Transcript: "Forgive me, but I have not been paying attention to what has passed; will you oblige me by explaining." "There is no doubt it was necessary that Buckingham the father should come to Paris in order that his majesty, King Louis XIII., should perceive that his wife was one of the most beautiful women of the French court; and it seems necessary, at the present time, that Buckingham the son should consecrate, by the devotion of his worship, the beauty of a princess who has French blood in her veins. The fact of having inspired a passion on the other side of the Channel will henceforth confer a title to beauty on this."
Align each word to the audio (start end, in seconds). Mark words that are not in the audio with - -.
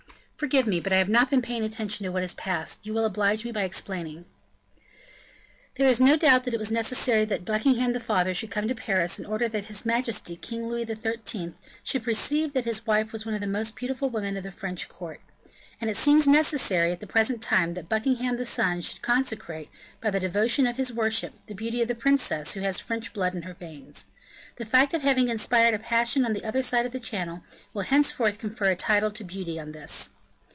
"Forgive 0.43 0.65
me, 0.65 0.79
but 0.79 0.91
I 0.91 0.97
have 0.97 1.07
not 1.07 1.29
been 1.29 1.43
paying 1.43 1.63
attention 1.63 2.03
to 2.03 2.11
what 2.11 2.23
has 2.23 2.33
passed; 2.33 2.79
will 2.87 2.95
you 3.01 3.05
oblige 3.05 3.45
me 3.45 3.51
by 3.51 3.61
explaining." 3.61 4.25
"There 5.75 5.87
is 5.87 6.01
no 6.01 6.17
doubt 6.17 6.47
it 6.47 6.57
was 6.57 6.71
necessary 6.71 7.25
that 7.25 7.45
Buckingham 7.45 7.93
the 7.93 7.99
father 7.99 8.33
should 8.33 8.49
come 8.49 8.67
to 8.67 8.73
Paris 8.73 9.19
in 9.19 9.27
order 9.27 9.47
that 9.47 9.65
his 9.65 9.85
majesty, 9.85 10.35
King 10.35 10.65
Louis 10.65 10.87
XIII., 10.87 11.53
should 11.83 12.03
perceive 12.03 12.53
that 12.53 12.65
his 12.65 12.87
wife 12.87 13.13
was 13.13 13.23
one 13.23 13.35
of 13.35 13.41
the 13.41 13.45
most 13.45 13.75
beautiful 13.75 14.09
women 14.09 14.35
of 14.35 14.41
the 14.41 14.49
French 14.49 14.89
court; 14.89 15.21
and 15.79 15.91
it 15.91 15.95
seems 15.95 16.25
necessary, 16.25 16.91
at 16.91 17.01
the 17.01 17.05
present 17.05 17.43
time, 17.43 17.75
that 17.75 17.87
Buckingham 17.87 18.37
the 18.37 18.45
son 18.47 18.81
should 18.81 19.03
consecrate, 19.03 19.69
by 20.01 20.09
the 20.09 20.19
devotion 20.19 20.65
of 20.65 20.77
his 20.77 20.91
worship, 20.91 21.33
the 21.45 21.53
beauty 21.53 21.83
of 21.83 21.89
a 21.91 21.93
princess 21.93 22.55
who 22.55 22.61
has 22.61 22.79
French 22.79 23.13
blood 23.13 23.35
in 23.35 23.43
her 23.43 23.53
veins. 23.53 24.07
The 24.55 24.65
fact 24.65 24.95
of 24.95 25.03
having 25.03 25.29
inspired 25.29 25.75
a 25.75 25.79
passion 25.79 26.25
on 26.25 26.33
the 26.33 26.43
other 26.43 26.63
side 26.63 26.87
of 26.87 26.93
the 26.93 26.99
Channel 26.99 27.43
will 27.75 27.83
henceforth 27.83 28.39
confer 28.39 28.71
a 28.71 28.75
title 28.75 29.11
to 29.11 29.23
beauty 29.23 29.59
on 29.59 29.71
this." 29.73 30.13